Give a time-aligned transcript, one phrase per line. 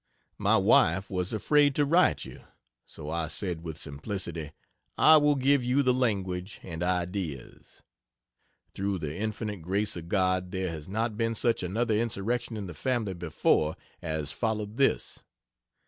[0.39, 2.43] My wife was afraid to write you
[2.87, 4.51] so I said with simplicity,
[4.97, 7.83] "I will give you the language and ideas."
[8.73, 12.73] Through the infinite grace of God there has not been such another insurrection in the
[12.73, 15.23] family before as followed this.